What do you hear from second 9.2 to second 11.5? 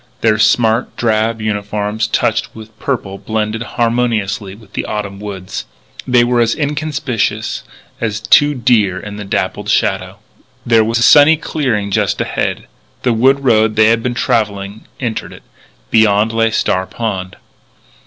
dappled shadow. There was a sunny